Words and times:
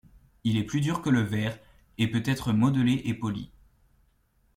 Il 0.43 0.57
est 0.57 0.63
plus 0.63 0.81
dur 0.81 1.03
que 1.03 1.11
le 1.11 1.21
verre 1.21 1.59
et 1.99 2.07
peut 2.09 2.23
être 2.25 2.53
modelé 2.53 3.03
et 3.05 3.13
poli. 3.13 3.51